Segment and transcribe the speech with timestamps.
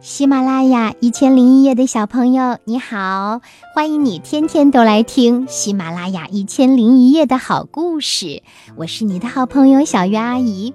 [0.00, 3.40] 喜马拉雅一千零一夜的小朋友，你好，
[3.74, 8.44] 欢迎你天天都来听喜马拉雅一千零一夜的好故事。
[8.76, 10.72] 我是你的好朋友小鱼阿姨。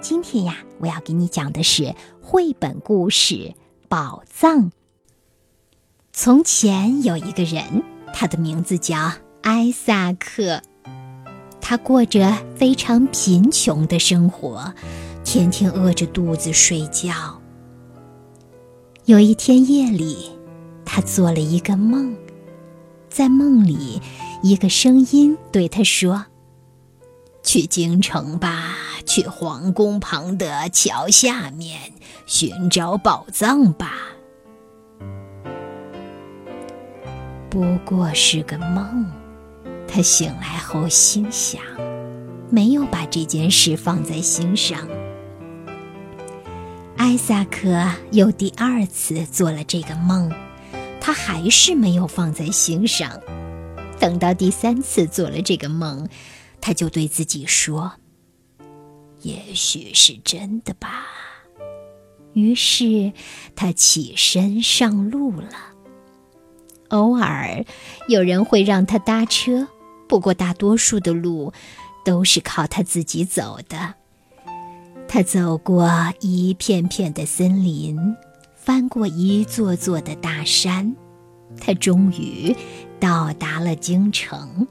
[0.00, 3.34] 今天呀，我要给你讲的是绘本故事
[3.88, 4.64] 《宝藏》。
[6.12, 9.12] 从前有一个人，他的名字叫
[9.42, 10.60] 艾萨克，
[11.60, 14.74] 他过着非常贫穷的生活，
[15.22, 17.40] 天天饿着肚子睡觉。
[19.06, 20.30] 有一天夜里，
[20.82, 22.16] 他做了一个梦，
[23.10, 24.00] 在梦里，
[24.42, 26.24] 一个声音对他说
[27.44, 31.92] ：“去京城吧，去皇宫旁的桥下面
[32.24, 33.92] 寻找宝藏吧。”
[37.50, 39.04] 不过是个梦，
[39.86, 41.60] 他醒来后心想，
[42.48, 44.78] 没有把这件事放在心上。
[47.04, 50.32] 艾萨克又第二次做了这个梦，
[51.02, 53.20] 他还是没有放在心上。
[54.00, 56.08] 等到第三次做了这个梦，
[56.62, 57.92] 他就对自己说
[59.20, 61.04] ：“也许是真的吧。”
[62.32, 63.12] 于是
[63.54, 65.50] 他起身上路了。
[66.88, 67.66] 偶尔
[68.08, 69.68] 有人会让他搭车，
[70.08, 71.52] 不过大多数的路
[72.02, 73.96] 都是靠他自己走的。
[75.06, 75.88] 他走过
[76.20, 77.96] 一片片的森林，
[78.56, 80.94] 翻过一座座的大山，
[81.60, 82.54] 他终于
[82.98, 84.66] 到达了京城。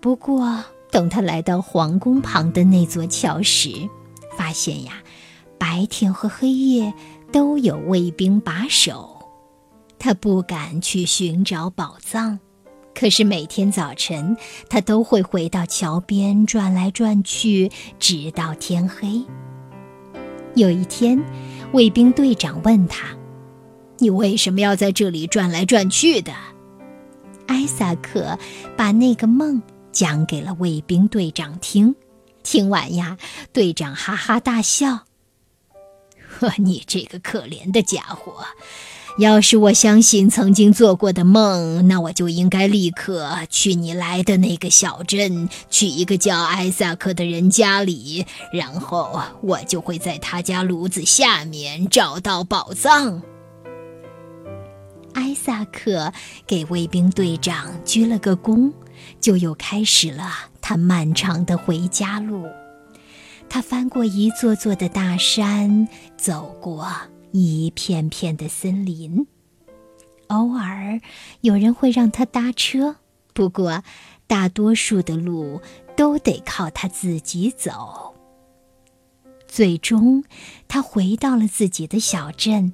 [0.00, 0.62] 不过，
[0.92, 3.70] 等他来到皇宫旁的那座桥时，
[4.36, 5.02] 发现呀，
[5.58, 6.94] 白天和黑夜
[7.32, 9.18] 都有卫兵把守，
[9.98, 12.38] 他不敢去寻找宝藏。
[12.94, 14.36] 可是每天早晨，
[14.68, 19.22] 他都会回到桥边转来转去，直到天黑。
[20.54, 21.20] 有一天，
[21.72, 23.08] 卫兵队长问他
[23.98, 26.32] ：“你为什么要在这里转来转去的？”
[27.46, 28.38] 艾萨克
[28.76, 31.94] 把那个梦讲给了卫兵队长听。
[32.44, 33.18] 听完呀，
[33.52, 35.00] 队长哈哈大笑
[36.38, 38.44] ：“呵，你这个可怜的家伙！”
[39.16, 53.22] 要是我相信曾经做过的梦，那我就应该立刻去你来的那个小镇，去一个叫艾萨克的人家里，然后我就会在他家炉子下面找到宝藏。
[55.12, 56.12] 艾萨克
[56.44, 58.72] 给卫兵队长鞠了个躬，
[59.20, 60.28] 就又开始了
[60.60, 62.44] 他漫长的回家路。
[63.48, 65.86] 他翻过一座座的大山，
[66.16, 66.88] 走过。
[67.36, 69.26] 一片片的森林，
[70.28, 71.00] 偶尔
[71.40, 72.98] 有人会让他搭车，
[73.32, 73.82] 不过
[74.28, 75.60] 大多数的路
[75.96, 78.14] 都得靠他自己走。
[79.48, 80.22] 最终，
[80.68, 82.72] 他回到了自己的小镇。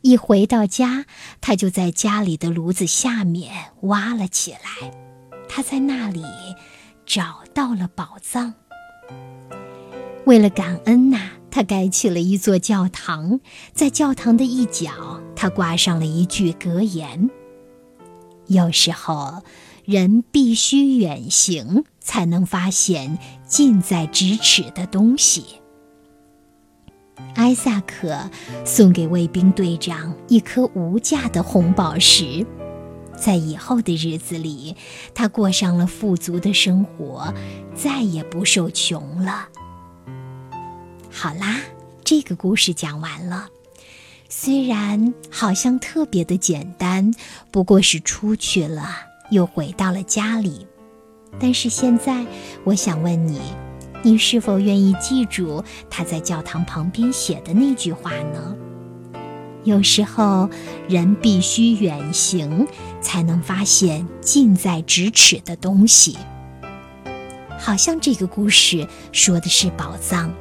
[0.00, 1.04] 一回到家，
[1.42, 4.90] 他就在家里的炉子下面挖了起来。
[5.46, 6.24] 他在那里
[7.04, 8.54] 找到了宝藏。
[10.24, 11.32] 为了感恩呐。
[11.54, 13.38] 他盖起了一座教堂，
[13.72, 14.90] 在教堂的一角，
[15.36, 17.30] 他挂上了一句格言
[18.48, 19.44] ：“有时候，
[19.84, 25.44] 人必须远行，才能发现近在咫尺的东西。”
[27.36, 28.28] 艾萨克
[28.64, 32.44] 送给卫兵队长一颗无价的红宝石，
[33.16, 34.74] 在以后的日子里，
[35.14, 37.32] 他过上了富足的生活，
[37.76, 39.50] 再也不受穷了。
[41.16, 41.60] 好啦，
[42.02, 43.48] 这个故事讲完了。
[44.28, 47.14] 虽然好像特别的简单，
[47.52, 48.88] 不过是出去了
[49.30, 50.66] 又回到了家里。
[51.38, 52.26] 但是现在，
[52.64, 53.40] 我想问你，
[54.02, 58.56] 你是否愿意记住他在教堂旁边写的那句话呢？
[59.62, 60.50] 有时候，
[60.88, 62.66] 人必须远行，
[63.00, 66.18] 才能发现近在咫尺的东西。
[67.56, 70.34] 好像这个故事说的是宝藏。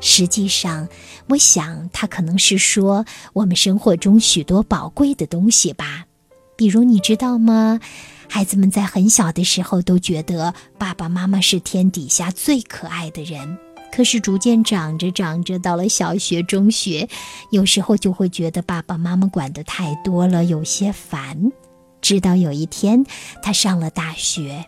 [0.00, 0.88] 实际上，
[1.28, 6.06] 我想他可能是说我们生活中许多宝贵的东西吧。
[6.56, 7.80] 比如，你知道吗？
[8.28, 13.58] 孩子们在很小的时候都觉得爸爸妈妈是天底下最可爱的人，
[13.90, 17.08] 可是逐渐长着长着，到了小学、中学，
[17.50, 21.50] 有时候就会觉得爸爸妈妈管得太多了，有些烦。
[22.00, 23.04] 直到有一天，
[23.42, 24.64] 他上了大学。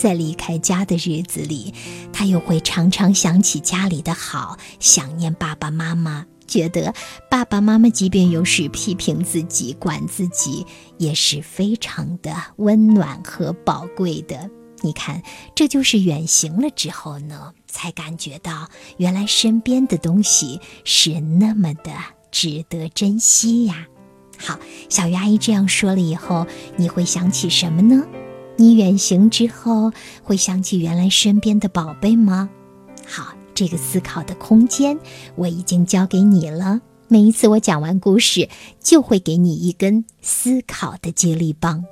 [0.00, 1.74] 在离开家的日子里，
[2.10, 6.94] 他又会常常想起家里的好，想念爸爸妈妈，觉得
[7.30, 10.66] 爸爸妈妈即便有时批评自己、管自己，
[10.96, 14.48] 也是非常的温暖和宝贵的。
[14.80, 15.22] 你看，
[15.54, 21.92] 这就是远行了之后呢，才感觉到原来身边的东西是那么的
[22.30, 23.86] 值得珍惜呀。
[24.38, 24.58] 好，
[24.88, 26.46] 小鱼阿姨这样说了以后，
[26.78, 28.02] 你会想起什么呢？
[28.60, 29.90] 你远行之后
[30.22, 32.50] 会想起原来身边的宝贝吗？
[33.06, 34.98] 好，这个思考的空间
[35.34, 36.82] 我已经交给你了。
[37.08, 41.86] 每一次我讲完故事，就会给你一根思考的接力棒。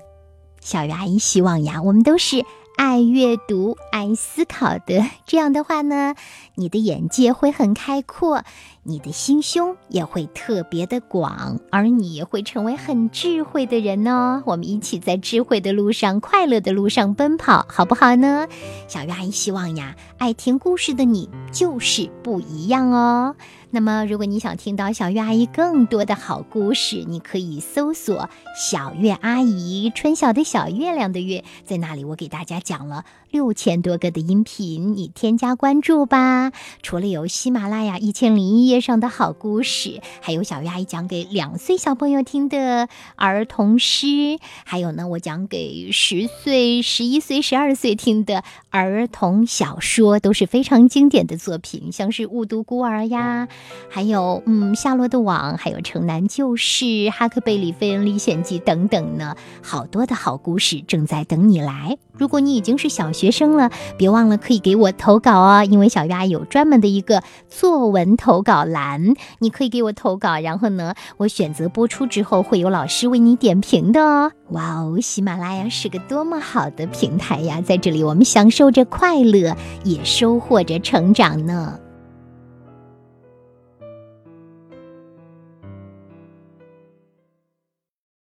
[0.61, 2.45] 小鱼阿姨希望呀，我们都是。
[2.79, 6.15] 爱阅读、爱思考的，这样的话呢，
[6.55, 8.45] 你的眼界会很开阔，
[8.85, 14.45] 你的心胸也会特别的广，而你也会成为很智慧的人哦。
[14.47, 18.47] 我们一起在智慧的路上、快乐的路上奔跑，好不好呢？
[18.87, 23.35] 小鱼阿姨希望呀，爱听故事的你就是不一样哦。
[23.71, 36.53] 那么，如果你想听到小月阿姨更多的好故事，你可以搜索“小月阿姨”，春晓的小月亮的月，在那里我给大家讲了六千多个的音频，你添加关注吧。
[36.83, 53.49] 除了有喜马拉雅一千零一夜上的好故事，还有小鱼阿姨讲给两岁小朋友听的儿童诗，还有呢，我讲给十岁、十一岁、十二岁听的儿童小说，都是非常经典的作品，像是《误读孤儿》呀。
[53.91, 61.99] 还有，嗯，夏洛的网，还有城南旧事、哈克贝里费恩历险记等等呢，好多的好故事正在等你来。
[62.13, 74.31] 如果你已经是小学生了，别忘了可以给我投稿哦，因为小鱼阿姨有专门的一个作文投稿栏，你可以给我投稿，然后呢，我选择播出之后，会有老师为你点评的哦。
[74.51, 81.81] 哇哦，喜马拉雅是个多么好的平台呀，在这里我们享受着快乐，也收获着成长呢。